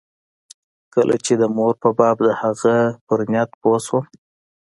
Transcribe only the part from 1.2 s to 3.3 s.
چې د مور په باب د هغه پر